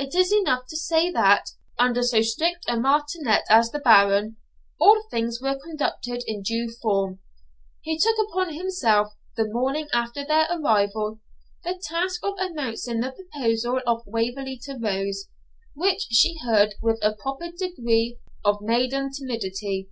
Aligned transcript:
It 0.00 0.16
is 0.16 0.32
enough 0.32 0.66
to 0.70 0.76
say 0.76 1.12
that, 1.12 1.50
under 1.78 2.02
so 2.02 2.22
strict 2.22 2.64
a 2.66 2.76
martinet 2.76 3.42
as 3.48 3.70
the 3.70 3.78
Baron, 3.78 4.36
all 4.80 5.04
things 5.12 5.40
were 5.40 5.56
conducted 5.56 6.24
in 6.26 6.42
due 6.42 6.72
form. 6.82 7.20
He 7.80 7.96
took 7.96 8.16
upon 8.28 8.52
himself, 8.52 9.12
the 9.36 9.46
morning 9.46 9.86
after 9.92 10.24
their 10.24 10.48
arrival, 10.50 11.20
the 11.62 11.80
task 11.80 12.18
of 12.24 12.34
announcing 12.38 12.98
the 12.98 13.12
proposal 13.12 13.78
of 13.86 14.02
Waverley 14.08 14.58
to 14.64 14.76
Rose, 14.76 15.28
which 15.74 16.08
she 16.10 16.36
heard 16.44 16.74
with 16.82 16.98
a 17.00 17.12
proper 17.12 17.52
degree 17.52 18.18
of 18.44 18.60
maiden 18.60 19.12
timidity. 19.12 19.88